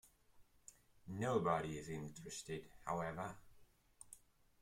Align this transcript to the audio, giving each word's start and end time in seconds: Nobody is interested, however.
Nobody 1.07 1.77
is 1.77 1.87
interested, 1.89 2.65
however. 2.87 3.35